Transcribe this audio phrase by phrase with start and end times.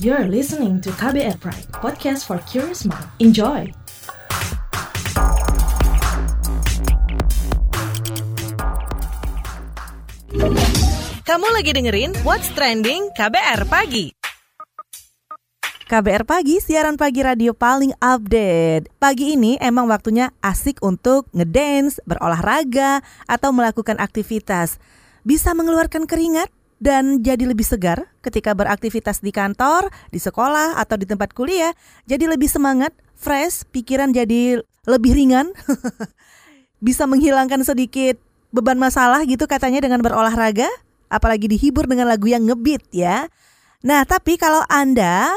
[0.00, 3.04] You're listening to KBR Pride, podcast for curious mind.
[3.20, 3.68] Enjoy!
[11.28, 14.16] Kamu lagi dengerin What's Trending KBR Pagi.
[15.84, 18.88] KBR Pagi, siaran pagi radio paling update.
[18.96, 24.80] Pagi ini emang waktunya asik untuk ngedance, berolahraga, atau melakukan aktivitas.
[25.28, 26.48] Bisa mengeluarkan keringat
[26.80, 31.76] dan jadi lebih segar ketika beraktivitas di kantor, di sekolah, atau di tempat kuliah.
[32.08, 35.52] Jadi lebih semangat, fresh, pikiran jadi lebih ringan.
[36.86, 38.16] Bisa menghilangkan sedikit
[38.50, 40.66] beban masalah gitu katanya dengan berolahraga
[41.12, 43.28] apalagi dihibur dengan lagu yang ngebeat ya.
[43.84, 45.28] Nah, tapi kalau Anda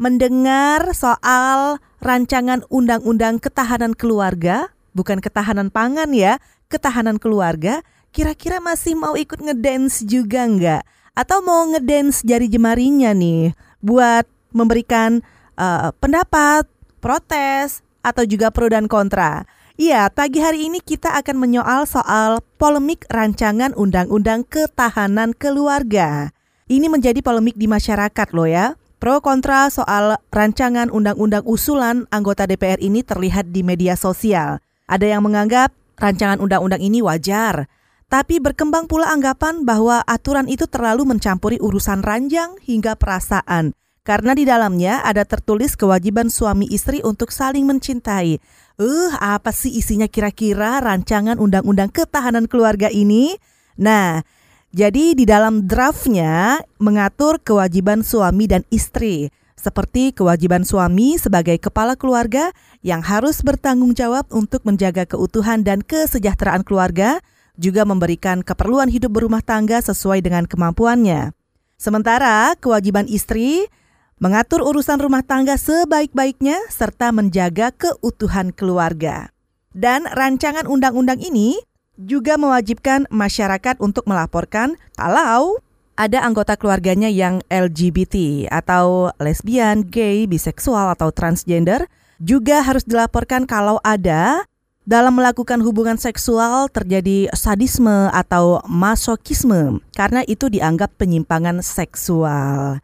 [0.00, 6.38] mendengar soal rancangan undang-undang ketahanan keluarga, bukan ketahanan pangan ya,
[6.70, 7.82] ketahanan keluarga,
[8.16, 10.82] kira-kira masih mau ikut ngedance juga nggak?
[11.12, 13.52] Atau mau ngedance jari jemarinya nih
[13.84, 14.24] buat
[14.56, 15.20] memberikan
[15.60, 16.64] uh, pendapat,
[17.04, 19.44] protes, atau juga pro dan kontra?
[19.76, 26.32] Iya, pagi hari ini kita akan menyoal soal polemik rancangan Undang-Undang Ketahanan Keluarga.
[26.72, 28.80] Ini menjadi polemik di masyarakat loh ya.
[28.96, 34.64] Pro kontra soal rancangan undang-undang usulan anggota DPR ini terlihat di media sosial.
[34.88, 37.68] Ada yang menganggap rancangan undang-undang ini wajar,
[38.06, 43.74] tapi berkembang pula anggapan bahwa aturan itu terlalu mencampuri urusan ranjang hingga perasaan.
[44.06, 48.38] Karena di dalamnya ada tertulis kewajiban suami istri untuk saling mencintai.
[48.78, 53.34] Uh, apa sih isinya kira-kira rancangan undang-undang ketahanan keluarga ini?
[53.74, 54.22] Nah,
[54.70, 62.54] jadi di dalam draftnya mengatur kewajiban suami dan istri, seperti kewajiban suami sebagai kepala keluarga
[62.86, 67.18] yang harus bertanggung jawab untuk menjaga keutuhan dan kesejahteraan keluarga,
[67.56, 71.36] juga memberikan keperluan hidup berumah tangga sesuai dengan kemampuannya.
[71.76, 73.68] Sementara kewajiban istri
[74.16, 79.28] mengatur urusan rumah tangga sebaik-baiknya, serta menjaga keutuhan keluarga.
[79.76, 81.60] Dan rancangan undang-undang ini
[82.00, 85.60] juga mewajibkan masyarakat untuk melaporkan kalau
[85.96, 91.88] ada anggota keluarganya yang LGBT atau lesbian, gay, biseksual, atau transgender,
[92.20, 94.44] juga harus dilaporkan kalau ada
[94.86, 102.78] dalam melakukan hubungan seksual terjadi sadisme atau masokisme karena itu dianggap penyimpangan seksual.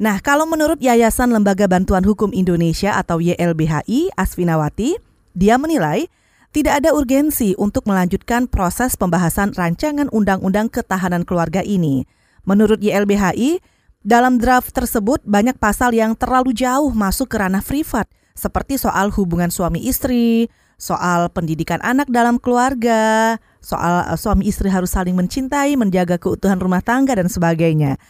[0.00, 4.96] Nah, kalau menurut Yayasan Lembaga Bantuan Hukum Indonesia atau YLBHI, Asfinawati,
[5.36, 6.08] dia menilai
[6.56, 12.08] tidak ada urgensi untuk melanjutkan proses pembahasan rancangan undang-undang ketahanan keluarga ini.
[12.48, 13.60] Menurut YLBHI,
[14.00, 19.52] dalam draft tersebut banyak pasal yang terlalu jauh masuk ke ranah privat, seperti soal hubungan
[19.52, 20.48] suami istri,
[20.80, 26.80] soal pendidikan anak dalam keluarga, soal eh, suami istri harus saling mencintai, menjaga keutuhan rumah
[26.80, 28.00] tangga, dan sebagainya.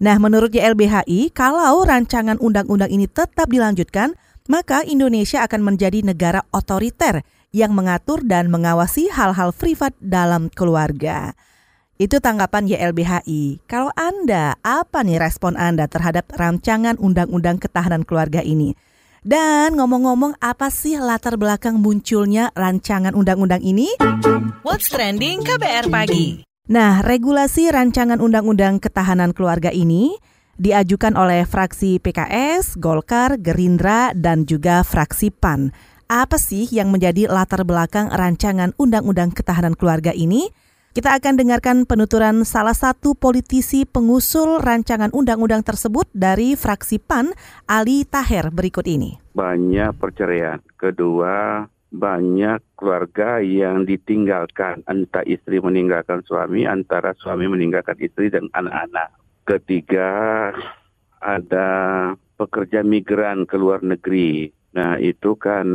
[0.00, 4.16] Nah, menurut YLBHI, kalau rancangan undang-undang ini tetap dilanjutkan,
[4.50, 7.22] maka Indonesia akan menjadi negara otoriter
[7.54, 11.38] yang mengatur dan mengawasi hal-hal privat dalam keluarga.
[11.94, 13.62] Itu tanggapan YLBHI.
[13.70, 18.74] Kalau Anda, apa nih respon Anda terhadap rancangan undang-undang ketahanan keluarga ini?
[19.24, 23.88] Dan ngomong-ngomong, apa sih latar belakang munculnya rancangan undang-undang ini?
[24.60, 26.44] What's trending KBR pagi?
[26.68, 30.20] Nah, regulasi rancangan undang-undang ketahanan keluarga ini
[30.60, 35.72] diajukan oleh fraksi PKS, Golkar, Gerindra, dan juga fraksi PAN.
[36.04, 40.52] Apa sih yang menjadi latar belakang rancangan undang-undang ketahanan keluarga ini?
[40.94, 47.34] Kita akan dengarkan penuturan salah satu politisi pengusul rancangan undang-undang tersebut dari fraksi PAN,
[47.66, 49.18] Ali Taher berikut ini.
[49.34, 50.62] Banyak perceraian.
[50.78, 59.18] Kedua, banyak keluarga yang ditinggalkan entah istri meninggalkan suami antara suami meninggalkan istri dan anak-anak
[59.50, 60.10] ketiga
[61.22, 61.70] ada
[62.38, 65.66] pekerja migran ke luar negeri nah itu kan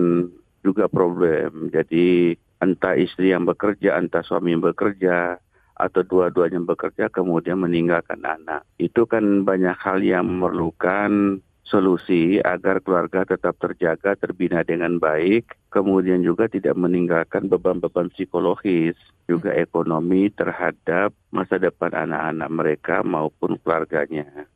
[0.60, 5.40] juga problem jadi entah istri yang bekerja entah suami yang bekerja
[5.80, 11.40] atau dua-duanya bekerja kemudian meninggalkan anak itu kan banyak hal yang memerlukan
[11.70, 18.98] solusi agar keluarga tetap terjaga, terbina dengan baik, kemudian juga tidak meninggalkan beban-beban psikologis,
[19.30, 24.50] juga ekonomi terhadap masa depan anak-anak mereka maupun keluarganya.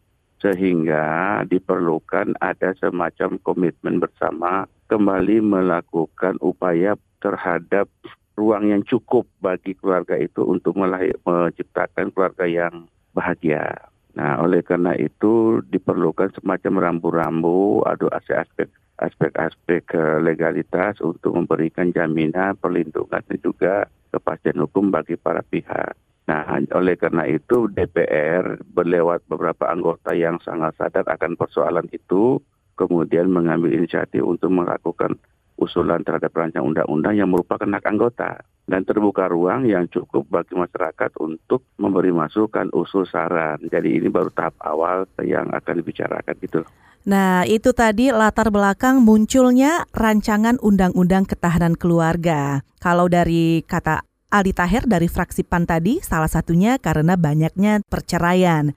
[0.43, 7.87] Sehingga diperlukan ada semacam komitmen bersama kembali melakukan upaya terhadap
[8.35, 13.87] ruang yang cukup bagi keluarga itu untuk menciptakan keluarga yang bahagia.
[14.13, 18.69] Nah, oleh karena itu diperlukan semacam rambu-rambu atau aspek-aspek
[19.01, 19.89] aspek-aspek
[20.21, 25.97] legalitas untuk memberikan jaminan perlindungan dan juga kepastian hukum bagi para pihak.
[26.23, 32.39] Nah, oleh karena itu DPR berlewat beberapa anggota yang sangat sadar akan persoalan itu,
[32.79, 35.19] kemudian mengambil inisiatif untuk melakukan
[35.59, 41.11] usulan terhadap rancangan undang-undang yang merupakan hak anggota dan terbuka ruang yang cukup bagi masyarakat
[41.19, 43.59] untuk memberi masukan usul saran.
[43.67, 46.63] Jadi ini baru tahap awal yang akan dibicarakan gitu.
[47.03, 52.63] Nah, itu tadi latar belakang munculnya rancangan undang-undang ketahanan keluarga.
[52.79, 58.73] Kalau dari kata Ali Taher dari fraksi PAN tadi salah satunya karena banyaknya perceraian.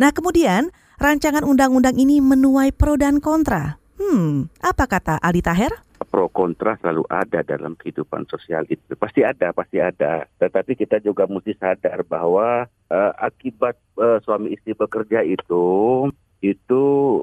[0.00, 3.76] Nah kemudian rancangan undang-undang ini menuai pro dan kontra.
[4.00, 5.76] Hmm, apa kata Ali Taher?
[6.08, 8.96] Pro kontra selalu ada dalam kehidupan sosial itu.
[8.96, 10.24] Pasti ada, pasti ada.
[10.40, 16.08] Tetapi kita juga mesti sadar bahwa uh, akibat uh, suami istri bekerja itu
[16.44, 16.82] itu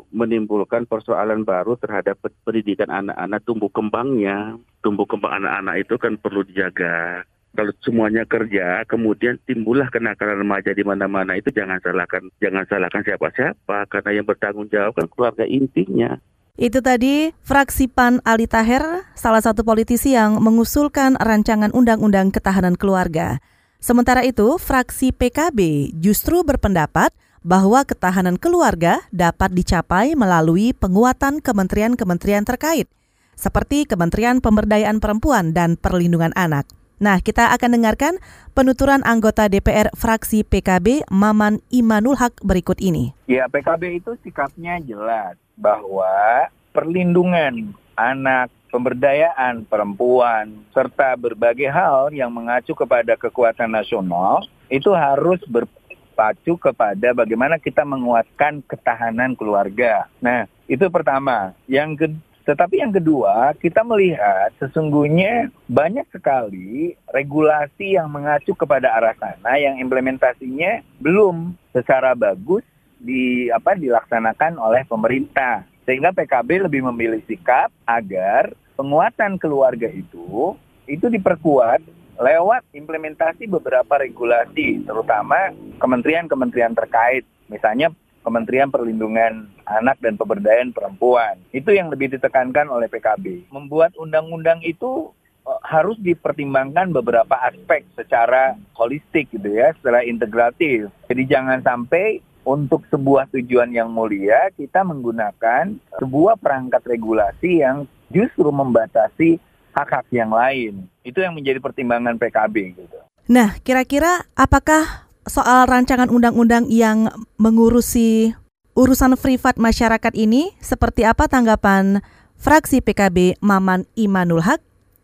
[0.10, 4.58] menimbulkan persoalan baru terhadap pendidikan anak-anak tumbuh kembangnya.
[4.86, 10.88] Tumbuh kembang anak-anak itu kan perlu dijaga kalau semuanya kerja, kemudian timbullah kenakalan remaja di
[10.88, 16.16] mana-mana itu jangan salahkan jangan salahkan siapa-siapa karena yang bertanggung jawab kan keluarga intinya.
[16.56, 23.40] Itu tadi fraksi PAN Ali Taher, salah satu politisi yang mengusulkan rancangan undang-undang ketahanan keluarga.
[23.82, 27.12] Sementara itu, fraksi PKB justru berpendapat
[27.42, 32.86] bahwa ketahanan keluarga dapat dicapai melalui penguatan kementerian-kementerian terkait,
[33.34, 36.81] seperti Kementerian Pemberdayaan Perempuan dan Perlindungan Anak.
[37.02, 38.22] Nah, kita akan dengarkan
[38.54, 43.10] penuturan anggota DPR fraksi PKB Maman Imanul Haq berikut ini.
[43.26, 52.78] Ya, PKB itu sikapnya jelas bahwa perlindungan anak, pemberdayaan perempuan, serta berbagai hal yang mengacu
[52.78, 60.06] kepada kekuatan nasional itu harus berpacu kepada bagaimana kita menguatkan ketahanan keluarga.
[60.22, 61.58] Nah, itu pertama.
[61.66, 69.16] Yang kedua, tetapi yang kedua, kita melihat sesungguhnya banyak sekali regulasi yang mengacu kepada arah
[69.16, 72.68] sana yang implementasinya belum secara bagus
[73.00, 75.64] di apa dilaksanakan oleh pemerintah.
[75.88, 80.60] Sehingga PKB lebih memilih sikap agar penguatan keluarga itu
[80.92, 81.80] itu diperkuat
[82.20, 87.24] lewat implementasi beberapa regulasi, terutama kementerian-kementerian terkait.
[87.48, 91.38] Misalnya Kementerian Perlindungan Anak dan Pemberdayaan Perempuan.
[91.50, 93.50] Itu yang lebih ditekankan oleh PKB.
[93.50, 95.10] Membuat undang-undang itu
[95.46, 100.94] eh, harus dipertimbangkan beberapa aspek secara holistik gitu ya, secara integratif.
[101.10, 108.50] Jadi jangan sampai untuk sebuah tujuan yang mulia kita menggunakan sebuah perangkat regulasi yang justru
[108.50, 109.38] membatasi
[109.72, 110.90] hak-hak yang lain.
[111.06, 112.98] Itu yang menjadi pertimbangan PKB gitu.
[113.32, 118.34] Nah, kira-kira apakah soal rancangan undang-undang yang mengurusi
[118.74, 122.02] urusan privat masyarakat ini seperti apa tanggapan
[122.40, 124.62] fraksi PKB Maman Imanul Haq?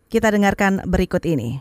[0.08, 1.60] Kita dengarkan berikut ini.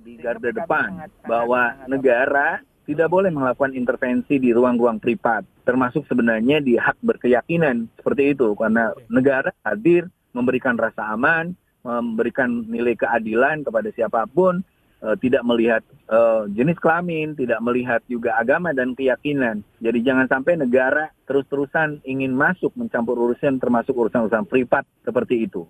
[0.00, 6.74] Di garda depan bahwa negara tidak boleh melakukan intervensi di ruang-ruang privat, termasuk sebenarnya di
[6.74, 11.54] hak berkeyakinan seperti itu, karena negara hadir memberikan rasa aman,
[11.86, 14.66] memberikan nilai keadilan kepada siapa pun,
[15.04, 19.64] uh, tidak melihat uh, jenis kelamin, tidak melihat juga agama dan keyakinan.
[19.80, 25.66] Jadi jangan sampai negara terus-terusan ingin masuk mencampur urusan termasuk urusan-urusan privat seperti itu.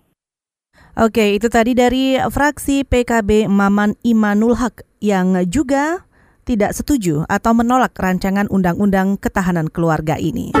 [0.95, 6.03] Oke, itu tadi dari fraksi PKB Maman Imanul Haq yang juga
[6.43, 10.51] tidak setuju atau menolak rancangan undang-undang ketahanan keluarga ini.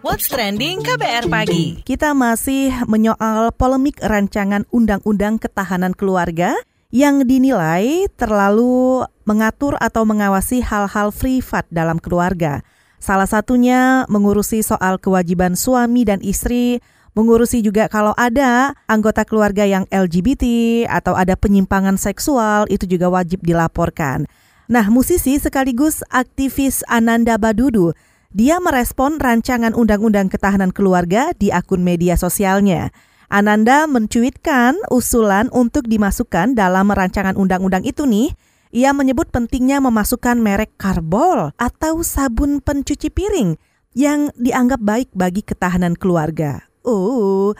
[0.00, 1.82] What's trending KBR pagi?
[1.82, 6.56] Kita masih menyoal polemik rancangan undang-undang ketahanan keluarga
[6.96, 12.64] yang dinilai terlalu mengatur atau mengawasi hal-hal privat dalam keluarga.
[12.96, 16.80] Salah satunya mengurusi soal kewajiban suami dan istri,
[17.12, 20.44] mengurusi juga kalau ada anggota keluarga yang LGBT
[20.88, 24.24] atau ada penyimpangan seksual itu juga wajib dilaporkan.
[24.64, 27.92] Nah, musisi sekaligus aktivis Ananda Badudu,
[28.32, 32.88] dia merespon rancangan undang-undang ketahanan keluarga di akun media sosialnya.
[33.26, 38.30] Ananda mencuitkan usulan untuk dimasukkan dalam rancangan undang-undang itu nih.
[38.76, 43.56] Ia menyebut pentingnya memasukkan merek karbol atau sabun pencuci piring
[43.96, 46.68] yang dianggap baik bagi ketahanan keluarga.
[46.84, 47.56] Oh,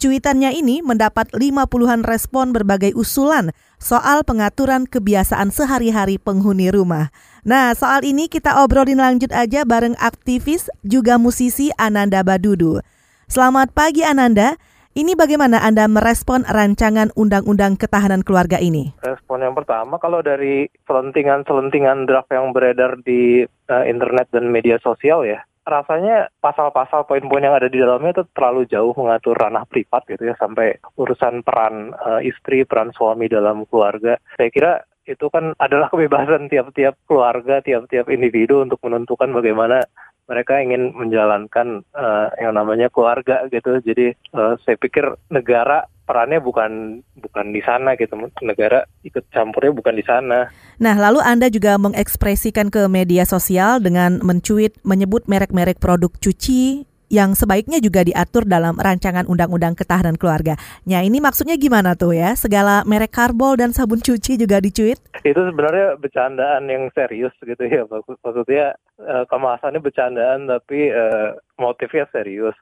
[0.00, 7.12] cuitannya ini mendapat 50-an respon berbagai usulan soal pengaturan kebiasaan sehari-hari penghuni rumah.
[7.44, 12.80] Nah, soal ini kita obrolin lanjut aja bareng aktivis juga musisi Ananda Badudu.
[13.28, 14.56] Selamat pagi Ananda.
[14.94, 18.94] Ini bagaimana Anda merespon rancangan Undang-Undang Ketahanan Keluarga ini?
[19.02, 25.26] Respon yang pertama, kalau dari selentingan-selentingan draft yang beredar di uh, internet dan media sosial
[25.26, 30.30] ya, rasanya pasal-pasal poin-poin yang ada di dalamnya itu terlalu jauh mengatur ranah privat gitu
[30.30, 34.14] ya sampai urusan peran uh, istri, peran suami dalam keluarga.
[34.38, 34.72] Saya kira
[35.10, 39.82] itu kan adalah kebebasan tiap-tiap keluarga, tiap-tiap individu untuk menentukan bagaimana
[40.24, 43.80] mereka ingin menjalankan uh, yang namanya keluarga gitu.
[43.84, 48.16] Jadi uh, saya pikir negara perannya bukan bukan di sana gitu.
[48.44, 50.48] Negara ikut campurnya bukan di sana.
[50.80, 57.38] Nah, lalu Anda juga mengekspresikan ke media sosial dengan mencuit menyebut merek-merek produk cuci yang
[57.38, 60.58] sebaiknya juga diatur dalam rancangan Undang-Undang Ketahanan Keluarga.
[60.82, 62.34] Ya, ini maksudnya gimana tuh ya?
[62.34, 64.98] Segala merek karbol dan sabun cuci juga dicuit?
[65.22, 67.86] Itu sebenarnya bercandaan yang serius gitu ya.
[67.86, 72.58] Maksudnya uh, kemasannya bercandaan tapi uh, motifnya serius.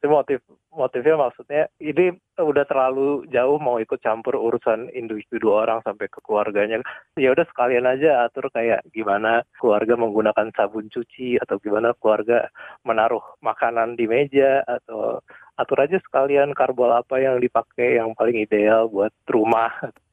[0.00, 6.22] Motif motifnya maksudnya ini udah terlalu jauh mau ikut campur urusan individu orang sampai ke
[6.22, 6.80] keluarganya.
[7.18, 12.48] Ya udah sekalian aja atur kayak gimana keluarga menggunakan sabun cuci atau gimana keluarga
[12.86, 15.18] menaruh makanan di meja atau
[15.58, 19.68] atur aja sekalian karbol apa yang dipakai yang paling ideal buat rumah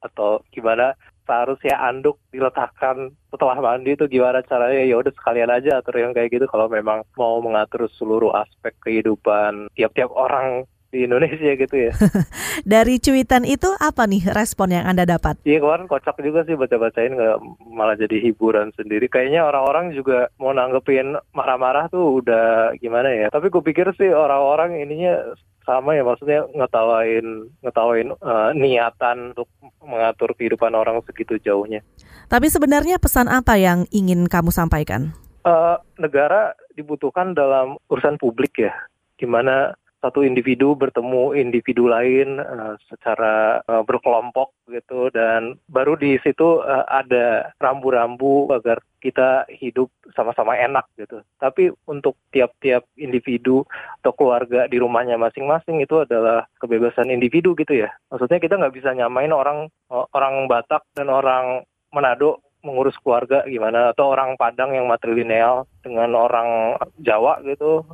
[0.06, 0.92] atau gimana
[1.28, 4.80] seharusnya anduk diletakkan setelah mandi itu gimana caranya?
[4.80, 6.48] Ya udah sekalian aja atur yang kayak gitu.
[6.48, 11.92] Kalau memang mau mengatur seluruh aspek kehidupan tiap-tiap orang di Indonesia gitu ya.
[12.72, 15.40] Dari cuitan itu apa nih respon yang Anda dapat?
[15.44, 17.36] Iya kemarin kocak juga sih baca-bacain nggak
[17.68, 19.06] malah jadi hiburan sendiri.
[19.12, 23.28] Kayaknya orang-orang juga mau nanggepin marah-marah tuh udah gimana ya.
[23.28, 25.36] Tapi kupikir sih orang-orang ininya
[25.68, 29.52] sama ya maksudnya ngetawain ngetawain uh, niatan untuk
[29.84, 31.84] mengatur kehidupan orang segitu jauhnya.
[32.32, 35.12] Tapi sebenarnya pesan apa yang ingin kamu sampaikan?
[35.44, 38.72] Uh, negara dibutuhkan dalam urusan publik ya,
[39.20, 46.62] gimana satu individu bertemu individu lain uh, secara uh, berkelompok gitu dan baru di situ
[46.62, 51.22] uh, ada rambu-rambu agar kita hidup sama-sama enak gitu.
[51.38, 53.62] Tapi untuk tiap-tiap individu
[54.02, 57.90] atau keluarga di rumahnya masing-masing itu adalah kebebasan individu gitu ya.
[58.10, 64.10] Maksudnya kita nggak bisa nyamain orang orang Batak dan orang Manado mengurus keluarga gimana atau
[64.10, 67.86] orang Padang yang matrilineal dengan orang Jawa gitu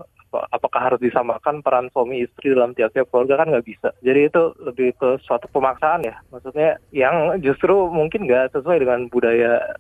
[0.51, 3.89] apakah harus disamakan peran suami istri dalam tiap-tiap keluarga kan nggak bisa.
[4.01, 6.17] Jadi itu lebih ke suatu pemaksaan ya.
[6.33, 9.79] Maksudnya yang justru mungkin nggak sesuai dengan budaya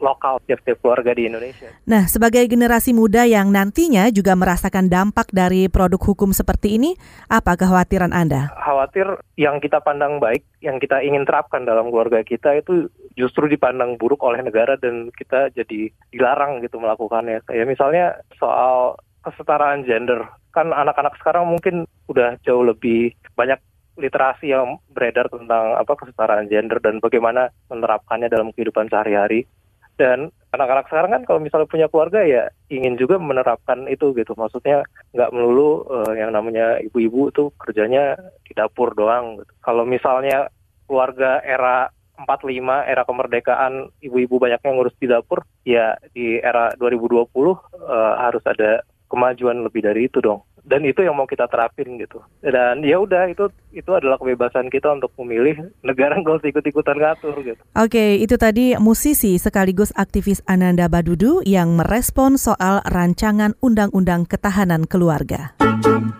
[0.00, 1.68] lokal tiap-tiap keluarga di Indonesia.
[1.88, 6.96] Nah, sebagai generasi muda yang nantinya juga merasakan dampak dari produk hukum seperti ini,
[7.28, 8.52] apa kekhawatiran Anda?
[8.56, 13.96] Khawatir yang kita pandang baik, yang kita ingin terapkan dalam keluarga kita itu justru dipandang
[13.96, 17.40] buruk oleh negara dan kita jadi dilarang gitu melakukannya.
[17.48, 18.04] Kayak misalnya
[18.36, 20.30] soal kesetaraan gender.
[20.54, 23.58] Kan anak-anak sekarang mungkin udah jauh lebih banyak
[23.98, 29.48] literasi yang beredar tentang apa kesetaraan gender dan bagaimana menerapkannya dalam kehidupan sehari-hari.
[29.96, 34.36] Dan anak-anak sekarang kan kalau misalnya punya keluarga ya ingin juga menerapkan itu gitu.
[34.36, 34.84] Maksudnya
[35.16, 38.14] nggak melulu uh, yang namanya ibu-ibu tuh kerjanya
[38.44, 39.40] di dapur doang.
[39.40, 39.52] Gitu.
[39.64, 40.52] Kalau misalnya
[40.84, 47.12] keluarga era 45 era kemerdekaan ibu-ibu banyak yang ngurus di dapur ya di era 2020
[47.12, 51.94] uh, eh, harus ada kemajuan lebih dari itu dong dan itu yang mau kita terapin
[51.94, 56.98] gitu dan ya udah itu itu adalah kebebasan kita untuk memilih negara nggak usah ikut-ikutan
[56.98, 57.62] ngatur gitu.
[57.78, 65.54] Oke itu tadi musisi sekaligus aktivis Ananda Badudu yang merespon soal rancangan Undang-Undang Ketahanan Keluarga.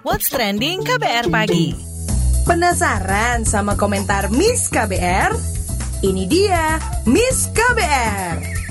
[0.07, 1.75] What's trending KBR pagi?
[2.47, 5.35] Penasaran sama komentar Miss KBR?
[6.07, 6.79] Ini dia
[7.11, 8.66] Miss KBR.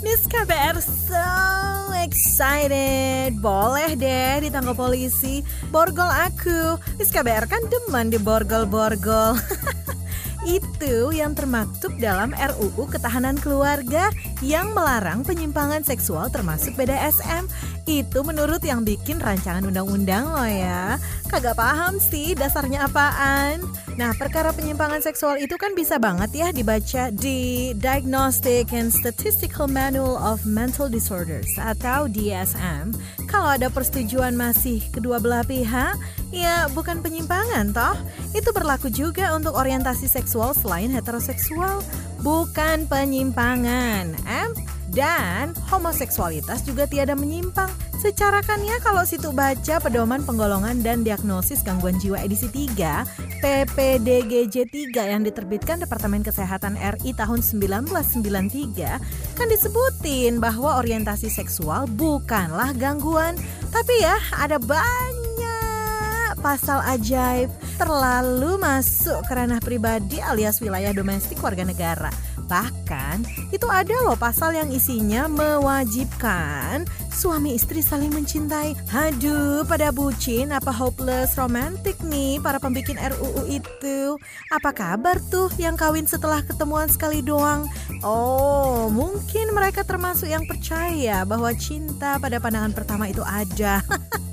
[0.00, 3.36] Miss KBR so excited.
[3.36, 5.44] Boleh deh ditangkap polisi.
[5.68, 6.80] Borgol aku.
[6.96, 9.36] Miss KBR kan demen di borgol-borgol
[10.48, 14.08] Itu yang termaktub dalam RUU Ketahanan Keluarga
[14.40, 17.44] yang melarang penyimpangan seksual termasuk BDSM.
[17.84, 20.96] Itu menurut yang bikin rancangan undang-undang loh ya.
[21.28, 23.60] Kagak paham sih dasarnya apaan.
[24.00, 30.16] Nah, perkara penyimpangan seksual itu kan bisa banget ya dibaca di Diagnostic and Statistical Manual
[30.16, 32.96] of Mental Disorders atau DSM.
[33.30, 35.94] Kalau ada persetujuan masih kedua belah pihak,
[36.34, 37.94] ya bukan penyimpangan toh.
[38.34, 41.78] Itu berlaku juga untuk orientasi seksual selain heteroseksual,
[42.26, 44.18] bukan penyimpangan.
[44.26, 44.50] Em?
[44.90, 47.70] Dan homoseksualitas juga tiada menyimpang.
[48.00, 53.04] Secara kan ya kalau situ baca pedoman penggolongan dan diagnosis gangguan jiwa edisi 3
[53.44, 62.72] PPDGJ 3 yang diterbitkan Departemen Kesehatan RI tahun 1993 kan disebutin bahwa orientasi seksual bukanlah
[62.72, 63.36] gangguan
[63.68, 71.64] tapi ya ada banyak pasal ajaib terlalu masuk ke ranah pribadi alias wilayah domestik warga
[71.64, 72.12] negara.
[72.44, 73.24] Bahkan
[73.56, 78.76] itu ada loh pasal yang isinya mewajibkan suami istri saling mencintai.
[78.92, 84.20] Aduh, pada bucin apa hopeless romantic nih para pembikin RUU itu.
[84.52, 87.64] Apa kabar tuh yang kawin setelah ketemuan sekali doang?
[88.04, 93.80] Oh, mungkin mereka termasuk yang percaya bahwa cinta pada pandangan pertama itu ada.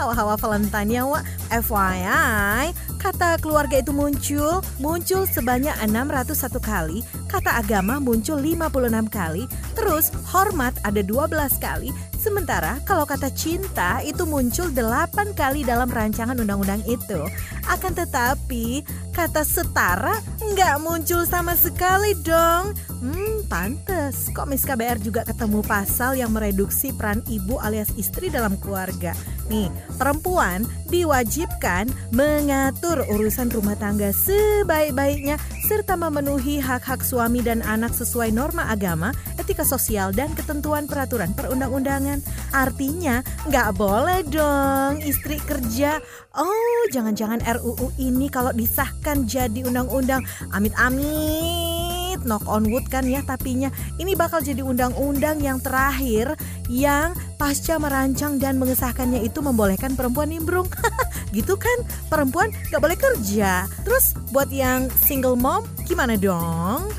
[0.00, 1.28] Hawa-hawa Valentine ya, Wak.
[1.52, 7.00] FYI, kata keluarga itu muncul, muncul sebanyak 601 kali,
[7.32, 11.88] kata agama muncul 56 kali, terus hormat ada 12 kali,
[12.20, 17.24] sementara kalau kata cinta itu muncul 8 kali dalam rancangan undang-undang itu.
[17.64, 18.84] Akan tetapi,
[19.16, 20.16] kata setara
[20.52, 22.72] nggak muncul sama sekali dong.
[23.00, 24.32] Hmm, pantes.
[24.34, 29.14] Kok Miss KBR juga ketemu pasal yang mereduksi peran ibu alias istri dalam keluarga.
[29.52, 35.38] Nih, perempuan diwajibkan mengatur urusan rumah tangga sebaik-baiknya
[35.70, 42.18] serta memenuhi hak-hak suami dan anak sesuai norma agama, etika sosial, dan ketentuan peraturan perundang-undangan.
[42.50, 46.02] Artinya, nggak boleh dong istri kerja.
[46.34, 50.26] Oh, jangan-jangan RUU ini kalau disahkan jadi undang-undang.
[50.50, 51.80] Amit-amit
[52.24, 56.36] knock on wood kan ya tapinya ini bakal jadi undang-undang yang terakhir
[56.68, 60.68] yang pasca merancang dan mengesahkannya itu membolehkan perempuan nimbrung
[61.30, 61.78] gitu kan
[62.10, 66.90] perempuan gak boleh kerja terus buat yang single mom gimana dong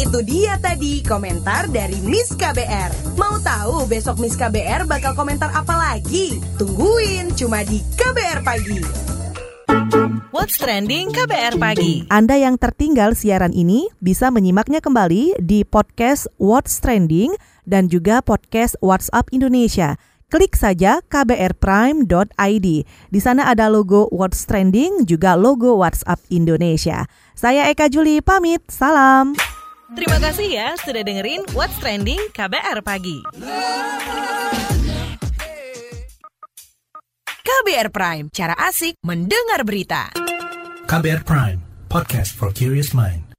[0.00, 3.20] Itu dia tadi komentar dari Miss KBR.
[3.20, 6.40] Mau tahu besok Miss KBR bakal komentar apa lagi?
[6.56, 8.80] Tungguin cuma di KBR Pagi.
[10.32, 12.08] What's Trending KBR Pagi.
[12.08, 17.36] Anda yang tertinggal siaran ini bisa menyimaknya kembali di podcast What's Trending
[17.68, 20.00] dan juga podcast WhatsApp Indonesia.
[20.30, 22.68] Klik saja kbrprime.id.
[22.86, 27.10] Di sana ada logo What's Trending juga logo WhatsApp Indonesia.
[27.34, 28.62] Saya Eka Juli pamit.
[28.70, 29.34] Salam.
[29.90, 33.26] Terima kasih ya sudah dengerin What's Trending KBR Pagi.
[37.42, 40.14] KBR Prime, cara asik mendengar berita.
[40.86, 41.58] KBR Prime,
[41.90, 43.29] podcast for curious mind.